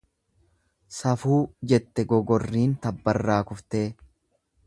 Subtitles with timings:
[0.99, 1.35] Safuu
[1.73, 3.85] jette gogorriin tabbarraa kuftee.